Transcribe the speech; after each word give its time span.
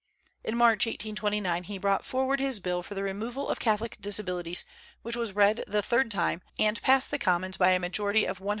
In 0.43 0.57
March, 0.57 0.87
1829, 0.87 1.63
he 1.65 1.77
brought 1.77 2.03
forward 2.03 2.39
his 2.39 2.59
bill 2.59 2.81
for 2.81 2.95
the 2.95 3.03
removal 3.03 3.47
of 3.47 3.59
Catholic 3.59 3.97
disabilities, 4.01 4.65
which 5.03 5.15
was 5.15 5.35
read 5.35 5.63
the 5.67 5.83
third 5.83 6.09
time, 6.09 6.41
and 6.57 6.81
passed 6.81 7.11
the 7.11 7.19
Commons 7.19 7.55
by 7.57 7.69
a 7.69 7.79
majority 7.79 8.25
of 8.25 8.39
178. 8.39 8.49